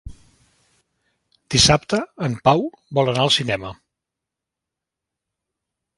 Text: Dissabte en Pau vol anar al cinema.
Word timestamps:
Dissabte 1.57 1.99
en 2.29 2.39
Pau 2.49 2.65
vol 2.99 3.13
anar 3.15 3.27
al 3.27 3.33
cinema. 3.39 3.73